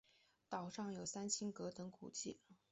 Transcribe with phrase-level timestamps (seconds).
[0.49, 2.39] 岛上有三清阁等古迹。